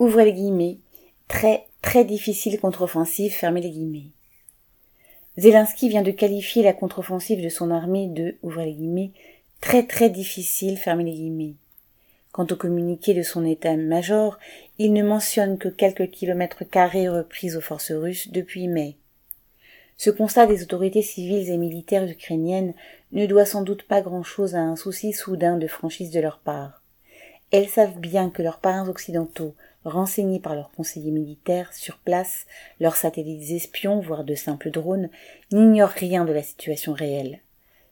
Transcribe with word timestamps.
ouvrez 0.00 0.24
les 0.24 0.32
guillemets, 0.32 0.78
très 1.28 1.66
très 1.82 2.04
difficile 2.04 2.58
contre-offensive, 2.58 3.32
fermez 3.32 3.60
les 3.60 3.70
guillemets. 3.70 4.10
Zelensky 5.36 5.88
vient 5.88 6.02
de 6.02 6.10
qualifier 6.10 6.62
la 6.62 6.72
contre-offensive 6.72 7.42
de 7.42 7.48
son 7.48 7.70
armée 7.70 8.08
de, 8.08 8.36
ouvrez 8.42 8.64
les 8.64 8.72
guillemets, 8.72 9.12
très 9.60 9.86
très 9.86 10.10
difficile, 10.10 10.76
fermez 10.76 11.04
les 11.04 11.12
guillemets. 11.12 11.54
Quant 12.32 12.46
au 12.50 12.56
communiqué 12.56 13.12
de 13.12 13.22
son 13.22 13.44
état-major, 13.44 14.38
il 14.78 14.92
ne 14.92 15.02
mentionne 15.02 15.58
que 15.58 15.68
quelques 15.68 16.10
kilomètres 16.10 16.64
carrés 16.64 17.08
repris 17.08 17.54
aux 17.54 17.60
forces 17.60 17.92
russes 17.92 18.30
depuis 18.30 18.68
mai. 18.68 18.96
Ce 19.98 20.08
constat 20.08 20.46
des 20.46 20.62
autorités 20.62 21.02
civiles 21.02 21.50
et 21.50 21.58
militaires 21.58 22.08
ukrainiennes 22.08 22.72
ne 23.12 23.26
doit 23.26 23.44
sans 23.44 23.62
doute 23.62 23.82
pas 23.82 24.00
grand-chose 24.00 24.54
à 24.54 24.60
un 24.60 24.76
souci 24.76 25.12
soudain 25.12 25.58
de 25.58 25.66
franchise 25.66 26.10
de 26.10 26.20
leur 26.20 26.38
part. 26.38 26.79
Elles 27.52 27.68
savent 27.68 27.98
bien 27.98 28.30
que 28.30 28.42
leurs 28.42 28.58
parrains 28.58 28.88
occidentaux, 28.88 29.54
renseignés 29.84 30.40
par 30.40 30.54
leurs 30.54 30.70
conseillers 30.70 31.10
militaires 31.10 31.72
sur 31.72 31.98
place, 31.98 32.46
leurs 32.78 32.96
satellites 32.96 33.50
espions, 33.50 34.00
voire 34.00 34.24
de 34.24 34.34
simples 34.34 34.70
drones, 34.70 35.08
n'ignorent 35.50 35.88
rien 35.88 36.24
de 36.24 36.32
la 36.32 36.42
situation 36.42 36.92
réelle. 36.92 37.40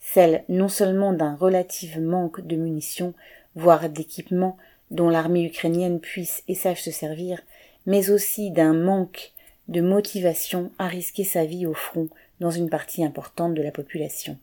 Celle 0.00 0.44
non 0.48 0.68
seulement 0.68 1.12
d'un 1.12 1.34
relatif 1.34 1.96
manque 1.96 2.40
de 2.40 2.56
munitions, 2.56 3.14
voire 3.54 3.88
d'équipements 3.88 4.56
dont 4.90 5.08
l'armée 5.08 5.44
ukrainienne 5.44 6.00
puisse 6.00 6.42
et 6.48 6.54
sache 6.54 6.82
se 6.82 6.90
servir, 6.90 7.40
mais 7.86 8.10
aussi 8.10 8.50
d'un 8.50 8.74
manque 8.74 9.32
de 9.68 9.80
motivation 9.80 10.70
à 10.78 10.86
risquer 10.86 11.24
sa 11.24 11.44
vie 11.44 11.66
au 11.66 11.74
front 11.74 12.08
dans 12.40 12.50
une 12.50 12.70
partie 12.70 13.04
importante 13.04 13.54
de 13.54 13.62
la 13.62 13.70
population. 13.70 14.38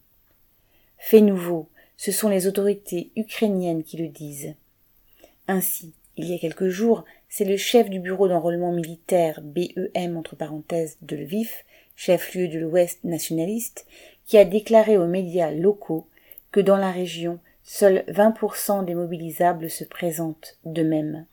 Fait 0.97 1.21
nouveau, 1.21 1.67
ce 1.97 2.11
sont 2.11 2.29
les 2.29 2.47
autorités 2.47 3.11
ukrainiennes 3.15 3.83
qui 3.83 3.97
le 3.97 4.07
disent. 4.07 4.55
Ainsi, 5.49 5.93
il 6.15 6.29
y 6.29 6.35
a 6.35 6.37
quelques 6.37 6.67
jours, 6.67 7.05
c'est 7.27 7.43
le 7.43 7.57
chef 7.57 7.89
du 7.89 7.99
bureau 7.99 8.27
d'enrôlement 8.27 8.71
militaire 8.71 9.41
BEM 9.41 10.15
entre 10.15 10.35
parenthèses 10.35 10.99
de 11.01 11.15
Lviv, 11.15 11.49
chef-lieu 11.95 12.47
de 12.47 12.59
l'Ouest 12.59 13.03
nationaliste, 13.03 13.87
qui 14.25 14.37
a 14.37 14.45
déclaré 14.45 14.95
aux 14.95 15.07
médias 15.07 15.49
locaux 15.49 16.05
que 16.51 16.59
dans 16.59 16.77
la 16.77 16.91
région, 16.91 17.39
Seuls 17.63 18.03
20% 18.09 18.85
des 18.85 18.93
mobilisables 18.93 19.71
se 19.71 19.83
présentent 19.83 20.59
d'eux-mêmes. 20.65 21.25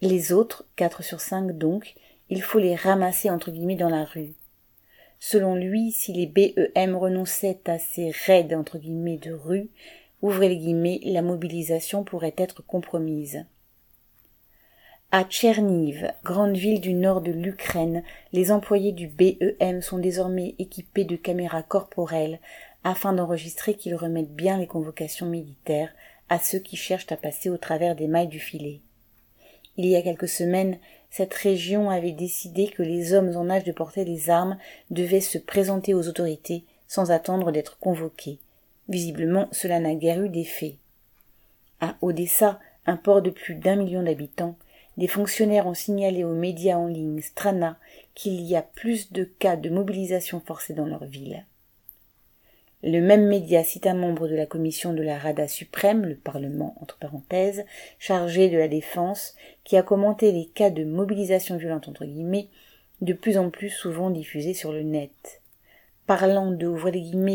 Les 0.00 0.32
autres, 0.32 0.64
4 0.76 1.02
sur 1.02 1.20
5 1.20 1.58
donc, 1.58 1.94
il 2.30 2.40
faut 2.40 2.58
les 2.58 2.74
ramasser 2.74 3.28
entre 3.28 3.50
guillemets 3.50 3.76
dans 3.76 3.90
la 3.90 4.06
rue. 4.06 4.32
Selon 5.18 5.56
lui, 5.56 5.92
si 5.92 6.14
les 6.14 6.26
BEM 6.26 6.96
renonçaient 6.96 7.60
à 7.66 7.78
ces 7.78 8.12
raids 8.24 8.54
entre 8.54 8.78
guillemets 8.78 9.18
de 9.18 9.32
rue, 9.32 9.68
ouvrez 10.22 10.48
les 10.48 10.56
guillemets, 10.56 11.00
la 11.04 11.22
mobilisation 11.22 12.04
pourrait 12.04 12.34
être 12.36 12.62
compromise. 12.62 13.44
À 15.12 15.24
Tcherniv, 15.24 16.12
grande 16.24 16.56
ville 16.56 16.80
du 16.80 16.92
nord 16.92 17.20
de 17.20 17.30
l'Ukraine, 17.30 18.02
les 18.32 18.50
employés 18.50 18.92
du 18.92 19.06
BEM 19.06 19.80
sont 19.80 19.98
désormais 19.98 20.56
équipés 20.58 21.04
de 21.04 21.14
caméras 21.14 21.62
corporelles 21.62 22.40
afin 22.82 23.12
d'enregistrer 23.12 23.74
qu'ils 23.74 23.94
remettent 23.94 24.34
bien 24.34 24.58
les 24.58 24.66
convocations 24.66 25.26
militaires 25.26 25.92
à 26.28 26.38
ceux 26.38 26.58
qui 26.58 26.76
cherchent 26.76 27.10
à 27.12 27.16
passer 27.16 27.50
au 27.50 27.56
travers 27.56 27.94
des 27.94 28.08
mailles 28.08 28.28
du 28.28 28.40
filet. 28.40 28.80
Il 29.76 29.86
y 29.86 29.96
a 29.96 30.02
quelques 30.02 30.28
semaines, 30.28 30.78
cette 31.10 31.34
région 31.34 31.88
avait 31.88 32.12
décidé 32.12 32.66
que 32.66 32.82
les 32.82 33.12
hommes 33.12 33.36
en 33.36 33.48
âge 33.48 33.64
de 33.64 33.72
porter 33.72 34.04
les 34.04 34.28
armes 34.28 34.58
devaient 34.90 35.20
se 35.20 35.38
présenter 35.38 35.94
aux 35.94 36.08
autorités 36.08 36.64
sans 36.88 37.10
attendre 37.10 37.52
d'être 37.52 37.78
convoqués. 37.78 38.38
Visiblement, 38.88 39.48
cela 39.52 39.80
n'a 39.80 39.94
guère 39.94 40.22
eu 40.22 40.28
d'effet. 40.28 40.76
À 41.80 41.96
Odessa, 42.02 42.60
un 42.86 42.96
port 42.96 43.22
de 43.22 43.30
plus 43.30 43.54
d'un 43.54 43.76
million 43.76 44.02
d'habitants, 44.02 44.56
des 44.96 45.08
fonctionnaires 45.08 45.66
ont 45.66 45.74
signalé 45.74 46.24
aux 46.24 46.34
médias 46.34 46.76
en 46.76 46.86
ligne 46.86 47.20
Strana 47.20 47.78
qu'il 48.14 48.40
y 48.40 48.56
a 48.56 48.62
plus 48.62 49.12
de 49.12 49.24
cas 49.24 49.56
de 49.56 49.68
mobilisation 49.68 50.40
forcée 50.40 50.72
dans 50.72 50.86
leur 50.86 51.04
ville. 51.04 51.44
Le 52.82 53.00
même 53.00 53.26
média 53.26 53.64
cite 53.64 53.86
un 53.86 53.94
membre 53.94 54.28
de 54.28 54.36
la 54.36 54.46
commission 54.46 54.92
de 54.92 55.02
la 55.02 55.18
Rada 55.18 55.48
suprême, 55.48 56.06
le 56.06 56.14
Parlement 56.14 56.76
entre 56.80 56.98
parenthèses, 56.98 57.64
chargé 57.98 58.48
de 58.48 58.56
la 58.56 58.68
défense, 58.68 59.34
qui 59.64 59.76
a 59.76 59.82
commenté 59.82 60.30
les 60.30 60.46
cas 60.46 60.70
de 60.70 60.84
mobilisation 60.84 61.56
violente 61.56 61.88
entre 61.88 62.04
guillemets, 62.04 62.48
de 63.00 63.12
plus 63.12 63.38
en 63.38 63.50
plus 63.50 63.70
souvent 63.70 64.10
diffusés 64.10 64.54
sur 64.54 64.72
le 64.72 64.82
net. 64.82 65.42
Parlant 66.06 66.52
de 66.52 66.68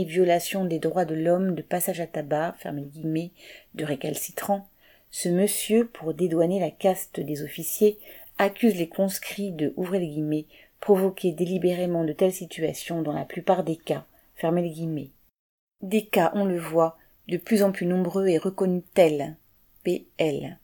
violation 0.05 0.63
des 0.63 0.79
droits 0.79 1.05
de 1.05 1.15
l'homme, 1.15 1.55
de 1.55 1.61
passage 1.61 1.99
à 1.99 2.07
tabac, 2.07 2.55
de 2.63 3.83
récalcitrant, 3.83 4.67
ce 5.09 5.27
monsieur, 5.27 5.87
pour 5.87 6.13
dédouaner 6.13 6.59
la 6.61 6.71
caste 6.71 7.19
des 7.19 7.43
officiers, 7.43 7.99
accuse 8.37 8.75
les 8.75 8.87
conscrits 8.87 9.51
de 9.51 9.73
ouvrez 9.75 9.99
les 9.99 10.07
guillemets, 10.07 10.45
provoquer 10.79 11.33
délibérément 11.33 12.05
de 12.05 12.13
telles 12.13 12.33
situations 12.33 13.01
dans 13.01 13.11
la 13.11 13.25
plupart 13.25 13.65
des 13.65 13.75
cas. 13.75 14.05
Des 15.81 16.05
cas, 16.05 16.31
on 16.33 16.45
le 16.45 16.57
voit, 16.57 16.97
de 17.27 17.37
plus 17.37 17.63
en 17.63 17.71
plus 17.71 17.85
nombreux 17.85 18.27
et 18.27 18.37
reconnus 18.37 18.83
tels. 18.93 19.35
PL. 19.83 20.59